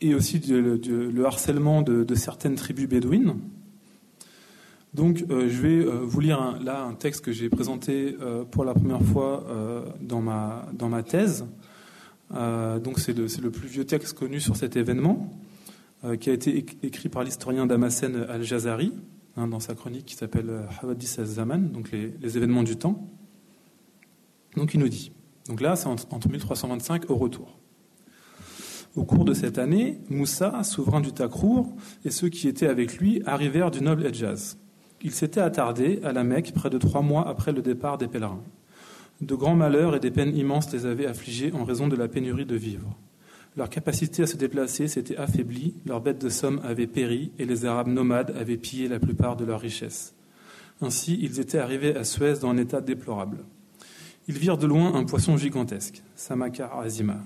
[0.00, 3.36] et aussi le harcèlement de, certaines tribus bédouines.
[4.94, 8.64] Donc euh, je vais euh, vous lire là un texte que j'ai présenté euh, pour
[8.64, 9.44] la première fois
[10.00, 11.46] dans, ma, thèse.
[12.30, 15.30] donc c'est le, plus vieux texte connu sur cet événement.
[16.18, 18.92] qui a été écrit par l'historien Damasen al-Jazari,
[19.36, 20.50] hein, dans sa chronique qui s'appelle
[20.82, 23.08] Hawadis al-Zaman, donc les, événements du temps.
[24.56, 25.12] Donc il nous dit,
[25.48, 27.58] donc là c'est entre 1325 au retour.
[28.96, 31.72] Au cours de cette année, Moussa, souverain du Takrour,
[32.04, 34.58] et ceux qui étaient avec lui arrivèrent du noble Edjaz.
[35.02, 38.42] Ils s'étaient attardés à la Mecque près de trois mois après le départ des pèlerins.
[39.20, 42.46] De grands malheurs et des peines immenses les avaient affligés en raison de la pénurie
[42.46, 42.96] de vivres.
[43.56, 47.64] Leur capacité à se déplacer s'était affaiblie, leurs bêtes de somme avaient péri et les
[47.64, 50.14] Arabes nomades avaient pillé la plupart de leurs richesses.
[50.80, 53.44] Ainsi, ils étaient arrivés à Suez dans un état déplorable.
[54.28, 57.20] Ils virent de loin un poisson gigantesque, Samakar Azima,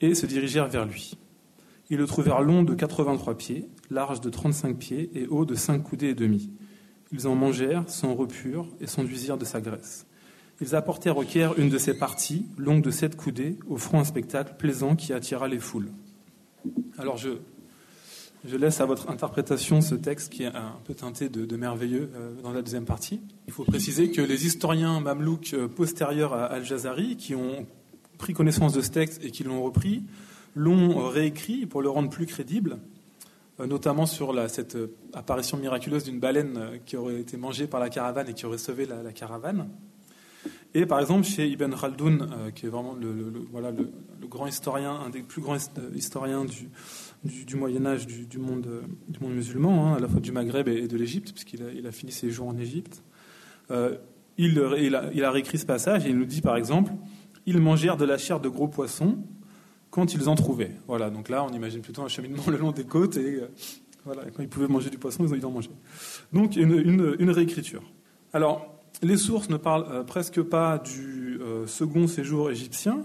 [0.00, 1.16] et se dirigèrent vers lui.
[1.90, 5.82] Ils le trouvèrent long de 83 pieds, large de 35 pieds et haut de 5
[5.82, 6.50] coudées et demi.
[7.12, 10.06] Ils en mangèrent, s'en repurent et s'enduisirent de sa graisse.
[10.60, 14.54] Ils apportèrent au Caire une de ces parties, longue de sept coudées, offrant un spectacle
[14.58, 15.90] plaisant qui attira les foules.
[16.98, 17.30] Alors je,
[18.44, 22.32] je laisse à votre interprétation ce texte qui est un peu teinté de, merveilleux euh,
[22.42, 23.20] dans la deuxième partie.
[23.46, 27.66] Il faut préciser que les historiens mamelouks euh, postérieurs à Al-Jazari, qui ont
[28.18, 30.04] pris connaissance de ce texte et qui l'ont repris,
[30.54, 32.78] l'ont réécrit pour le rendre plus crédible,
[33.60, 37.80] euh, notamment sur cette euh, apparition miraculeuse d'une baleine euh, qui aurait été mangée par
[37.80, 39.68] la caravane et qui aurait sauvé la, caravane.
[40.74, 43.90] Et par exemple, chez Ibn Khaldoun, qui est vraiment le, voilà, le,
[44.26, 45.58] grand historien, un des plus grands
[45.94, 46.70] historiens du,
[47.24, 48.66] du, Moyen Âge, du, monde,
[49.08, 51.86] du monde musulman, hein, à la fois du Maghreb et, de l'Égypte, puisqu'il a, il
[51.86, 53.02] a, fini ses jours en Égypte,
[53.70, 56.92] il, il, a, il a réécrit ce passage et il nous dit par exemple
[57.46, 59.18] ils mangèrent de la chair de gros poissons
[59.90, 60.72] quand ils en trouvaient.
[60.86, 63.50] Voilà, donc là, on imagine plutôt un cheminement le long des côtes et euh,
[64.04, 65.70] voilà, quand ils pouvaient manger du poisson, ils en mangeaient.
[66.32, 67.82] Donc, une, réécriture.
[68.32, 73.04] Alors, les sources ne parlent euh, presque pas du euh, second séjour égyptien,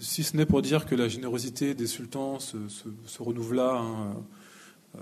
[0.00, 2.56] si ce n'est pour dire que la générosité des sultans se,
[3.18, 4.16] renouvela hein,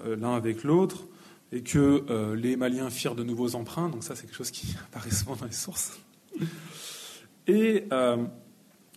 [0.06, 1.06] l'un avec l'autre
[1.52, 3.88] et que les Maliens firent de nouveaux emprunts.
[3.88, 5.98] Donc ça, c'est quelque chose qui apparaît souvent dans les sources.
[7.46, 8.16] Et euh,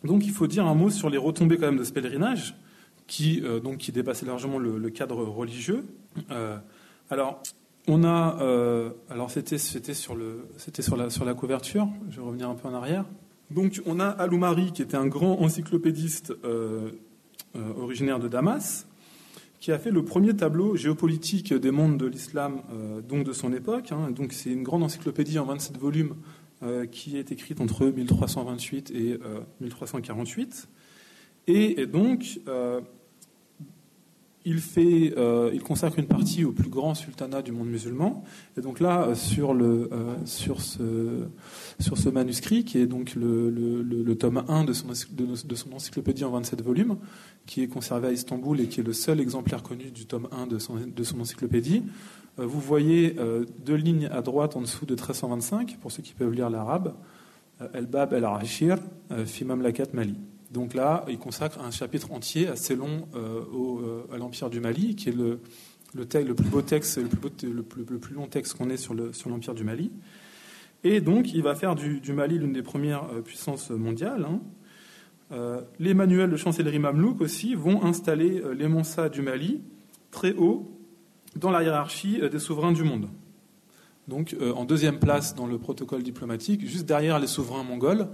[0.04, 2.56] donc il faut dire un mot sur les retombées quand même de ce pèlerinage,
[3.08, 5.86] qui, euh, donc, qui dépassait largement le, cadre religieux.
[6.32, 6.58] Euh,
[7.10, 7.42] alors,
[7.88, 8.38] on a,
[9.10, 10.48] alors c'était sur le
[10.82, 11.88] sur la sur la couverture.
[12.10, 13.06] Je vais revenir un peu en arrière.
[13.52, 16.34] Donc on a Aloumari qui était un grand encyclopédiste
[17.78, 18.88] originaire de Damas,
[19.60, 22.62] qui a fait le premier tableau géopolitique des mondes de l'islam,
[23.08, 23.92] donc de son époque.
[23.92, 24.14] Hein.
[24.32, 26.16] c'est une grande encyclopédie en 27 volumes
[26.64, 29.20] euh, qui est écrite entre 1328 et
[29.62, 30.68] 1348.
[31.48, 32.82] Euh, et, donc, euh,
[34.48, 35.14] il, fait,
[35.54, 38.24] il consacre une partie au plus grand sultanat du monde musulman.
[38.58, 39.90] Et donc là, sur, le,
[40.26, 46.98] sur, ce, manuscrit, qui est donc le, tome 1 de son, encyclopédie en 27 volumes,
[47.46, 50.48] qui est conservé à Istanbul et qui est le seul exemplaire connu du tome 1
[50.48, 51.84] de son, encyclopédie,
[52.40, 56.14] euh, vous voyez euh, deux lignes à droite en dessous de 1325, pour ceux qui
[56.14, 56.94] peuvent lire l'arabe,
[57.62, 58.78] euh, El Bab El Arashir,
[59.26, 60.16] Fimam Lakat Mali.
[60.52, 63.08] Donc là, il consacre un chapitre entier assez long
[64.14, 65.40] à l'Empire du Mali, qui est le,
[65.94, 68.94] plus beau texte, le plus, long texte qu'on ait sur
[69.30, 69.92] l'Empire du Mali.
[70.84, 74.26] Et donc, il va faire du, Mali l'une des premières puissances mondiales.
[74.26, 75.60] Hein.
[75.80, 79.62] les manuels de chancellerie mamelouk aussi vont installer les Monsa du Mali
[80.12, 80.72] très haut
[81.38, 83.08] dans la hiérarchie euh, des souverains du monde.
[84.08, 88.08] Donc euh, en deuxième place dans le protocole diplomatique, juste derrière les souverains mongols,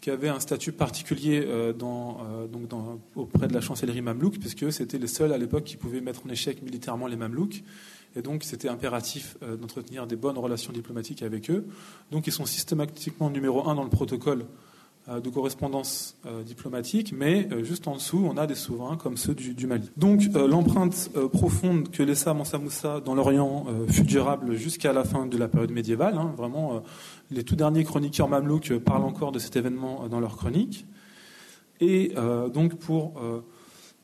[0.00, 2.70] qui avaient un statut particulier euh, donc
[3.14, 6.30] auprès de la chancellerie mamelouk, puisque c'était les seuls à l'époque qui pouvaient mettre en
[6.30, 7.62] échec militairement les mamelouks.
[8.16, 11.64] Et donc c'était impératif d'entretenir des bonnes relations diplomatiques avec eux.
[12.10, 14.46] Donc ils sont systématiquement numéro un dans le protocole
[15.08, 19.16] euh, de correspondance euh, diplomatique, mais euh, juste en dessous, on a des souverains comme
[19.16, 19.90] ceux du, Mali.
[19.96, 25.38] Donc l'empreinte profonde que laissa Mansa Moussa dans l'Orient fut durable jusqu'à la fin de
[25.38, 26.18] la période médiévale.
[26.18, 26.34] Hein.
[26.36, 26.82] vraiment,
[27.30, 30.86] les tout derniers chroniqueurs mamelouks parlent encore de cet événement dans leurs chroniques.
[31.80, 32.14] Et
[32.52, 33.20] donc pour,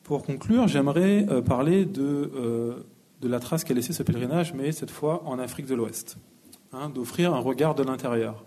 [0.03, 2.83] pour conclure, j'aimerais parler de,
[3.21, 6.17] de la trace qu'a laissé ce pèlerinage, mais cette fois en Afrique de l'Ouest,
[6.71, 8.45] hein, d'offrir un regard de l'intérieur.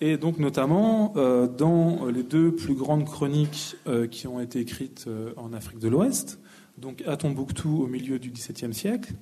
[0.00, 5.06] Et donc notamment euh, dans les deux plus grandes chroniques euh, qui ont été écrites
[5.08, 6.38] euh, en Afrique de l'Ouest,
[6.76, 9.14] donc à Tombouctou au milieu du XVIIe siècle,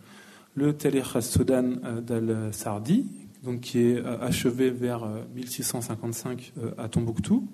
[0.56, 3.06] le Telekh Soudan d'Al-Sardi,
[3.44, 7.46] donc qui est achevé vers 1655 à Tombouctou,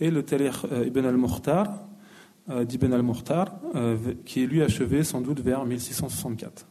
[0.00, 1.86] et le Telekh Ibn al-Mukhtar
[2.66, 3.54] d'Ibn al-Mukhtar,
[4.24, 6.66] qui est lui achevé sans doute vers 1664.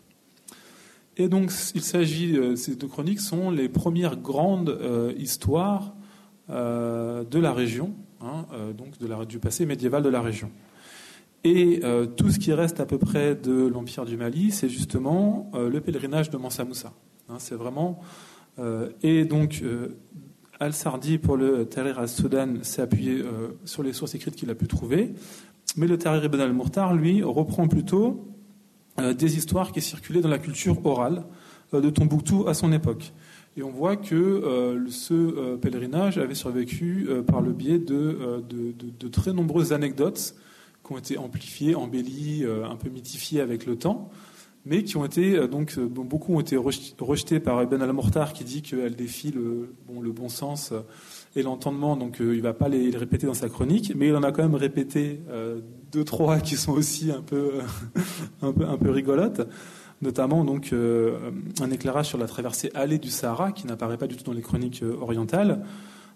[1.18, 5.93] Et donc, il s'agit, euh, ces deux chroniques sont les premières grandes euh, histoires
[6.49, 8.45] euh, de la région, hein,
[8.78, 10.49] donc de la, du passé médiéval de la région.
[11.43, 11.82] Et
[12.18, 16.30] tout ce qui reste à peu près de l'Empire du Mali, c'est justement le pèlerinage
[16.30, 16.93] de Mansa Moussa.
[17.30, 17.99] Hein, c'est vraiment.
[19.02, 19.64] Et donc,
[20.60, 23.24] Al-Sardi, pour le Tahrir al-Soudan, s'est appuyé
[23.66, 25.14] sur les sources écrites qu'il a pu trouver.
[25.78, 28.28] Mais le Tahrir ibn al-Murtar, lui, reprend plutôt
[28.97, 31.24] des histoires qui circulaient dans la culture orale
[31.74, 33.14] de Tombouctou à son époque.
[33.58, 38.41] Et on voit que euh, ce euh, pèlerinage avait survécu euh, par le biais de,
[38.49, 40.36] de, très nombreuses anecdotes
[40.86, 44.10] qui ont été amplifiées, embellies, un peu mythifiées avec le temps,
[44.66, 48.95] mais qui ont été donc beaucoup ont été rejetées par Ibn al-Mortar qui dit qu'elle
[48.95, 50.74] défie le bon, sens
[51.36, 54.24] et l'entendement, donc il ne va pas les, répéter dans sa chronique, mais il en
[54.24, 55.22] a quand même répété
[55.91, 57.53] deux trois qui sont aussi un peu
[58.41, 59.41] un peu un peu rigolotes
[60.01, 61.32] notamment donc euh,
[61.62, 64.41] un éclairage sur la traversée allée du Sahara qui n'apparaît pas du tout dans les
[64.41, 65.64] chroniques euh, orientales.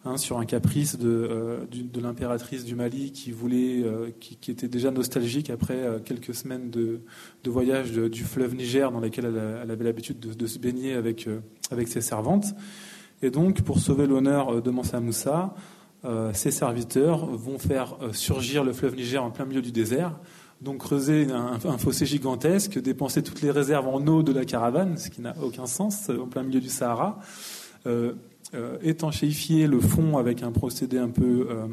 [0.07, 3.83] Hein, sur un caprice de, euh, de l'impératrice du Mali qui voulait,
[4.19, 7.01] qui, qui, était déjà nostalgique après quelques semaines de,
[7.47, 11.27] voyage du fleuve Niger dans lequel elle, avait l'habitude de, se baigner avec,
[11.87, 12.53] ses servantes.
[13.23, 15.55] Et donc, pour sauver l'honneur de Mansa Moussa,
[16.33, 20.19] ses serviteurs vont faire surgir le fleuve Niger en plein milieu du désert
[20.61, 25.09] donc creuser un, fossé gigantesque, dépenser toutes les réserves en eau de la caravane, ce
[25.09, 27.19] qui n'a aucun sens, en plein milieu du Sahara,
[27.87, 28.13] euh,
[28.55, 31.67] euh, étanchéifier le fond avec un procédé un peu, euh,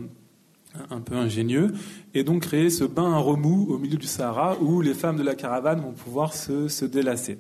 [0.90, 1.72] un peu ingénieux,
[2.14, 5.22] et donc créer ce bain à remous au milieu du Sahara où les femmes de
[5.22, 7.38] la caravane vont pouvoir se, se délasser.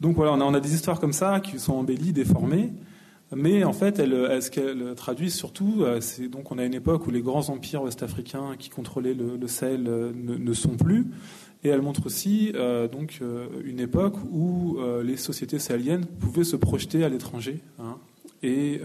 [0.00, 2.72] donc voilà, on a, on a, des histoires comme ça qui sont embellies, déformées.
[3.34, 7.10] Mais en fait, ce qu'elle traduit surtout, euh, c'est donc on a une époque où
[7.10, 11.06] les grands empires ouest-africains qui contrôlaient le, Sahel euh, ne, sont plus,
[11.64, 13.20] et elle montre aussi euh, donc
[13.64, 17.96] une époque où les sociétés sahéliennes pouvaient se projeter à l'étranger hein,
[18.42, 18.80] et,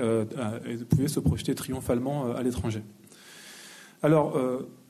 [0.90, 2.82] pouvaient se projeter triomphalement à l'étranger.
[4.02, 4.40] Alors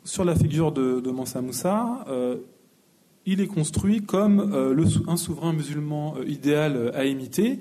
[0.04, 2.06] sur la figure de, Mansa Moussa,
[3.26, 4.76] il est construit comme
[5.08, 7.60] un souverain musulman idéal à imiter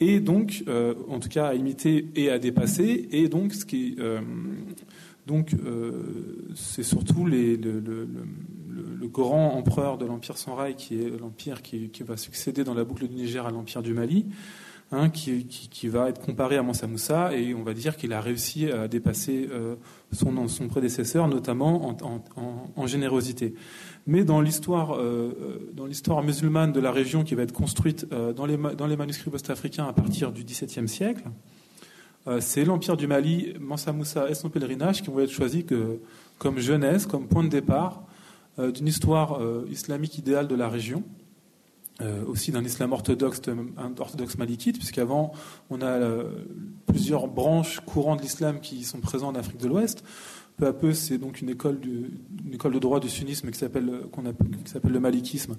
[0.00, 3.08] et donc, euh, en tout cas, à imiter et à dépasser.
[3.10, 4.20] Et donc, ce qui, euh,
[5.26, 5.92] donc, euh,
[6.54, 8.08] c'est surtout les, le, le,
[9.00, 13.06] le, grand empereur de l'empire Sanrai, qui est l'empire qui, va succéder dans la boucle
[13.06, 14.26] du Niger à l'empire du Mali,
[14.92, 18.70] hein, qui, va être comparé à Mansa Moussa, et on va dire qu'il a réussi
[18.70, 19.48] à dépasser
[20.12, 21.96] son, son prédécesseur, notamment
[22.76, 23.54] en, générosité.
[24.08, 28.06] Mais dans l'histoire, euh, euh, dans l'histoire musulmane de la région qui va être construite
[28.10, 31.24] euh, dans, les, manuscrits post-africains à partir du XVIIe siècle,
[32.40, 35.64] c'est l'empire du Mali, Mansa Moussa et son pèlerinage qui vont être choisis
[36.36, 38.02] comme genèse, comme point de départ
[38.58, 39.40] d'une histoire
[39.70, 41.02] islamique idéale de la région.
[42.26, 43.40] aussi d'un islam orthodoxe,
[43.98, 45.32] orthodoxe malikite, puisqu'avant,
[45.70, 45.98] on a
[46.86, 50.04] plusieurs branches courants de l'islam qui sont présents en Afrique de l'Ouest
[50.58, 54.24] peu à peu, c'est donc une école, de droit du sunnisme qui s'appelle, qu'on
[54.64, 55.56] s'appelle le malikisme,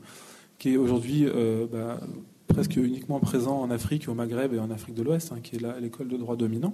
[0.58, 2.02] qui est aujourd'hui euh, bah,
[2.48, 5.80] presque uniquement présent en Afrique, au Maghreb et en Afrique de l'Ouest, hein, qui est
[5.80, 6.74] l'école de droit dominant.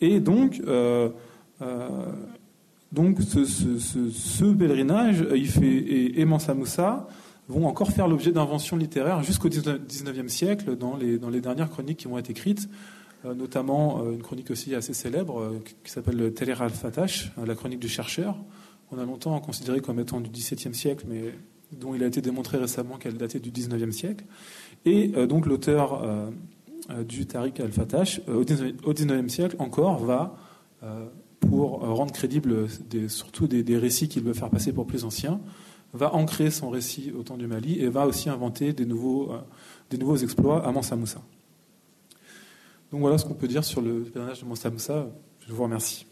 [0.00, 0.62] Et donc,
[2.96, 7.08] euh, euh, donc ce, pèlerinage, il fait, et, et Mansa Moussa
[7.48, 12.18] vont encore faire l'objet d'inventions littéraires jusqu'au 19e siècle dans les, dernières chroniques qui vont
[12.18, 12.68] être écrites.
[13.24, 17.80] Euh, notamment euh, une chronique aussi assez célèbre euh, qui s'appelle Teler al-Fatash, la chronique
[17.80, 18.36] du chercheur.
[18.92, 21.34] On a longtemps considéré comme étant du XVIIe siècle, mais
[21.72, 24.24] dont il a été démontré récemment qu'elle datait du XIXe siècle.
[24.84, 26.02] Et donc l'auteur
[27.06, 30.38] du Tariq al-Fatash, au XIXe siècle encore, va,
[31.48, 32.66] pour rendre crédibles
[33.08, 35.40] surtout des, récits qu'il veut faire passer pour plus anciens,
[35.94, 39.32] va ancrer son récit au temps du Mali et va aussi inventer des nouveaux,
[39.90, 41.20] des nouveaux exploits à Mansa Moussa.
[42.92, 45.06] Donc voilà ce qu'on peut dire sur le pèlerinage de Mansa Moussa.
[45.46, 46.06] Je vous remercie.